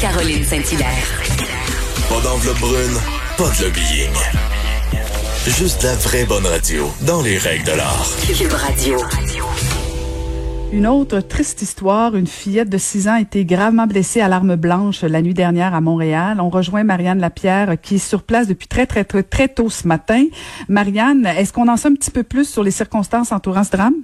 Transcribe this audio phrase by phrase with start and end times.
[0.00, 1.10] Caroline Saint-Hilaire.
[2.08, 2.98] Pas d'enveloppe brune,
[3.36, 4.14] pas de lobbying.
[5.44, 8.06] Juste la vraie bonne radio, dans les règles de l'art.
[8.38, 8.96] Cube Radio.
[10.72, 14.54] Une autre triste histoire, une fillette de 6 ans a été gravement blessée à l'arme
[14.54, 16.38] blanche la nuit dernière à Montréal.
[16.40, 19.88] On rejoint Marianne Lapierre qui est sur place depuis très très très très tôt ce
[19.88, 20.26] matin.
[20.68, 23.96] Marianne, est-ce qu'on en sait un petit peu plus sur les circonstances entourant ce drame?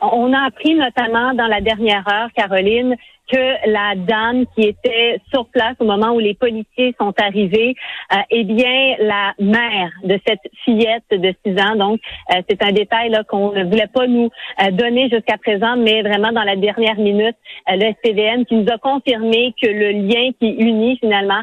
[0.00, 2.94] On a appris notamment dans la dernière heure, Caroline,
[3.30, 7.74] que la dame qui était sur place au moment où les policiers sont arrivés
[8.12, 11.76] euh, est bien la mère de cette fillette de 6 ans.
[11.76, 12.00] Donc,
[12.32, 14.30] euh, c'est un détail là, qu'on ne voulait pas nous
[14.62, 17.36] euh, donner jusqu'à présent, mais vraiment dans la dernière minute,
[17.70, 21.40] euh, le SPVM qui nous a confirmé que le lien qui unit finalement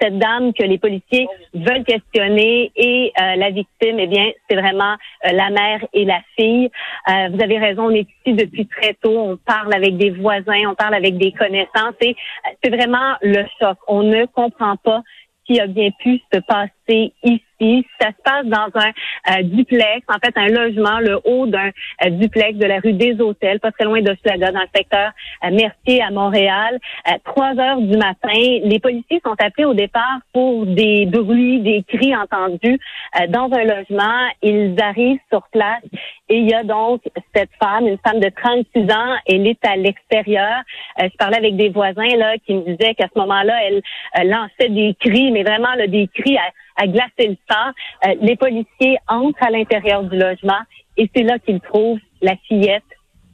[0.00, 5.50] cette dame que les policiers veulent questionner et la victime, eh bien, c'est vraiment la
[5.50, 6.70] mère et la fille.
[7.06, 10.74] vous avez raison, on est ici depuis très tôt, on parle avec des voisins, on
[10.74, 11.94] parle avec des connaissances.
[12.02, 12.12] Euh,
[12.62, 13.78] c'est vraiment le choc.
[13.88, 15.02] On ne comprend pas
[15.46, 17.42] ce qui a bien pu se passer ici
[18.00, 18.90] ça se passe dans un
[19.30, 21.70] euh, duplex, en fait un logement, le haut d'un
[22.04, 25.10] euh, duplex de la rue des Hôtels, pas très loin de Schlaga, dans le secteur
[25.44, 26.78] euh, Mercier à Montréal.
[27.24, 32.14] Trois heures du matin, les policiers sont appelés au départ pour des bruits, des cris
[32.14, 32.78] entendus
[33.28, 34.28] dans un logement.
[34.42, 35.82] Ils arrivent sur place
[36.28, 37.02] et il y a donc
[37.34, 40.62] cette femme, une femme de 36 ans, elle est à l'extérieur.
[41.00, 44.94] je parlais avec des voisins là qui me disaient qu'à ce moment-là, elle lançait des
[45.00, 46.36] cris, mais vraiment là, des cris
[46.77, 47.72] à à glacer le sang.
[48.06, 50.60] Euh, les policiers entrent à l'intérieur du logement
[50.96, 52.84] et c'est là qu'ils trouvent la fillette,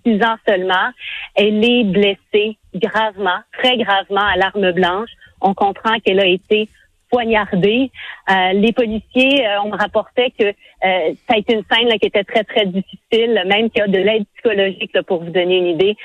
[0.05, 0.91] six ans seulement.
[1.37, 5.11] Elle est blessée gravement, très gravement à l'arme blanche.
[5.41, 6.69] On comprend qu'elle a été
[7.11, 7.91] poignardée.
[8.31, 12.09] Euh, les policiers, euh, on me rapportait que ça a été une scène là, qui
[12.09, 15.57] était très, très difficile, même qu'il y a de l'aide psychologique, là, pour vous donner
[15.57, 15.97] une idée,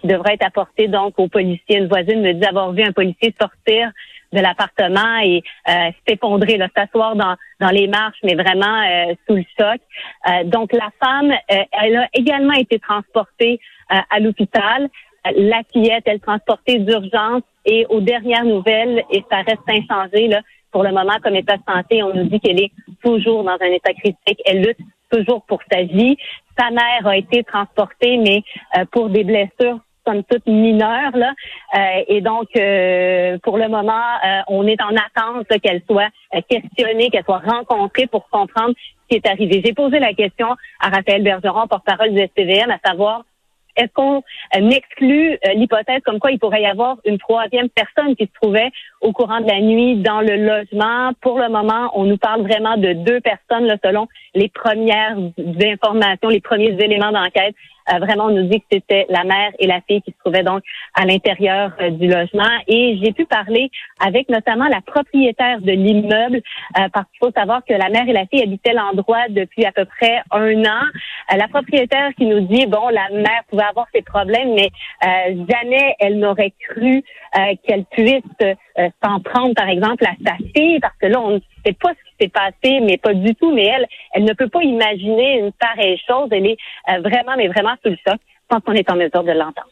[0.00, 1.78] qui devrait être apportée donc aux policiers.
[1.78, 3.92] Une voisine me dit avoir vu un policier sortir
[4.36, 9.44] de l'appartement et euh, s'effondrer, s'asseoir dans, dans les marches, mais vraiment euh, sous le
[9.58, 9.80] choc.
[10.28, 14.88] Euh, donc la femme, euh, elle a également été transportée à l'hôpital.
[15.36, 20.40] La fillette, elle transportée d'urgence et aux dernières nouvelles, et ça reste inchangé là,
[20.72, 22.72] pour le moment comme état de santé, on nous dit qu'elle est
[23.02, 24.40] toujours dans un état critique.
[24.44, 24.78] Elle lutte
[25.08, 26.16] toujours pour sa vie.
[26.58, 28.42] Sa mère a été transportée, mais
[28.90, 31.32] pour des blessures somme toute mineure là.
[31.74, 33.92] Euh, et donc, euh, pour le moment,
[34.24, 36.08] euh, on est en attente qu'elle soit
[36.48, 39.62] questionnée, qu'elle soit rencontrée pour comprendre ce qui est arrivé.
[39.64, 40.48] J'ai posé la question
[40.80, 43.22] à Raphaël Bergeron, porte-parole du SPVM, à savoir
[43.76, 44.22] est-ce qu'on
[44.54, 48.70] exclut l'hypothèse comme quoi il pourrait y avoir une troisième personne qui se trouvait
[49.02, 51.12] au courant de la nuit dans le logement?
[51.20, 55.18] Pour le moment, on nous parle vraiment de deux personnes là, selon les premières
[55.60, 59.66] informations, les premiers éléments d'enquête euh, vraiment, on nous dit que c'était la mère et
[59.66, 60.62] la fille qui se trouvaient donc
[60.94, 62.50] à l'intérieur euh, du logement.
[62.66, 63.70] Et j'ai pu parler
[64.00, 66.42] avec notamment la propriétaire de l'immeuble,
[66.78, 69.72] euh, parce qu'il faut savoir que la mère et la fille habitaient l'endroit depuis à
[69.72, 70.82] peu près un an.
[71.34, 74.70] la propriétaire qui nous dit, bon, la mère pouvait avoir ses problèmes, mais
[75.02, 77.02] jamais elle n'aurait cru
[77.64, 78.22] qu'elle puisse
[79.02, 82.28] s'en prendre, par exemple, à sa fille, parce que là, on sait pas ce s'est
[82.28, 83.52] passé, mais pas du tout.
[83.54, 86.28] Mais elle, elle ne peut pas imaginer une pareille chose.
[86.30, 86.56] Elle est
[86.90, 88.18] euh, vraiment, mais vraiment sous le choc.
[88.18, 89.68] Je pense qu'on est en mesure de l'entendre.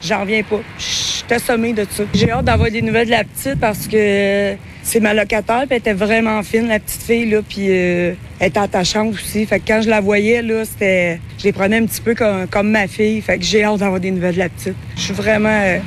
[0.00, 0.60] J'en reviens pas.
[0.78, 2.04] Je suis assommée de ça.
[2.14, 5.78] J'ai hâte d'avoir des nouvelles de la petite parce que c'est ma locataire, puis elle
[5.78, 9.44] était vraiment fine, la petite fille, là, puis euh, elle était attachante aussi.
[9.44, 11.20] Fait que quand je la voyais, là, c'était...
[11.36, 13.20] Je les prenais un petit peu comme, comme ma fille.
[13.20, 14.76] Fait que j'ai hâte d'avoir des nouvelles de la petite.
[14.94, 15.80] Je suis vraiment euh,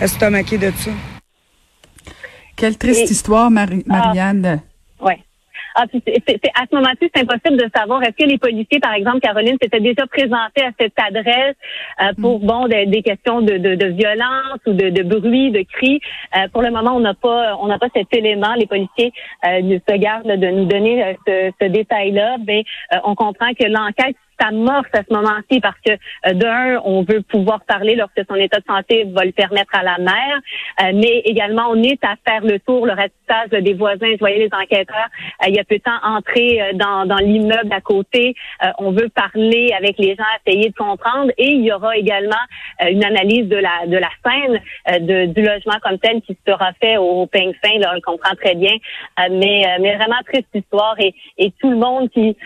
[0.00, 0.90] estomaquée de ça.
[2.56, 3.66] Quelle triste histoire, ah.
[3.86, 4.62] Marianne.
[5.74, 9.20] Ah, c'est, à ce moment-ci, c'est impossible de savoir est-ce que les policiers, par exemple,
[9.20, 11.56] Caroline, s'étaient déjà présentés à cette adresse
[12.00, 12.46] euh, pour mm.
[12.46, 16.00] bon des, questions de, de, violence ou de, de bruit, de cris.
[16.36, 18.54] Euh, pour le moment, on n'a pas on n'a pas cet élément.
[18.54, 19.12] Les policiers
[19.46, 22.36] euh, se gardent de nous donner euh, ce, ce détail-là.
[22.46, 22.64] Mais
[23.04, 27.60] on comprend que l'enquête s'amorce à ce moment-ci parce que euh, d'un, on veut pouvoir
[27.64, 30.40] parler lorsque son état de santé va le permettre à la mère,
[30.82, 34.08] euh, mais également on est à faire le tour, le ratissage des voisins.
[34.12, 35.08] Je voyais les enquêteurs
[35.42, 38.34] euh, il y a peu de temps entrer dans, dans l'immeuble à côté.
[38.78, 42.44] on veut parler avec les gens, essayer de comprendre, et il y aura également
[42.88, 44.60] une analyse de la de la scène
[45.06, 47.78] de, du logement comme tel qui sera fait au, fin.
[47.78, 48.76] Là, on le comprend très bien,
[49.30, 52.36] mais mais vraiment triste histoire et, et tout le monde qui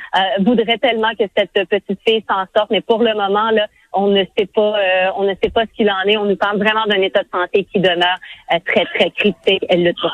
[0.40, 1.83] voudrait tellement que cette petite
[2.28, 5.50] s'en sort, mais pour le moment, là, on ne sait pas, euh, on ne sait
[5.50, 6.16] pas ce qu'il en est.
[6.16, 8.18] On nous parle vraiment d'un état de santé qui demeure
[8.52, 9.64] euh, très, très critique.
[9.68, 10.10] Elle le trouve.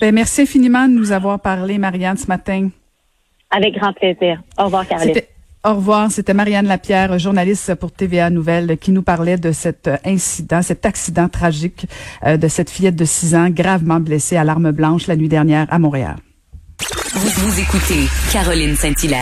[0.00, 2.68] Ben, merci infiniment de nous avoir parlé, Marianne, ce matin.
[3.50, 4.40] Avec grand plaisir.
[4.58, 5.14] Au revoir, Caroline.
[5.64, 6.10] Au revoir.
[6.10, 11.28] C'était Marianne Lapierre, journaliste pour TVA Nouvelle, qui nous parlait de cet incident, cet accident
[11.28, 11.86] tragique
[12.24, 15.66] euh, de cette fillette de 6 ans gravement blessée à l'arme blanche la nuit dernière
[15.70, 16.16] à Montréal.
[17.14, 19.10] Vous, vous écoutez Caroline Saint-Hilaire.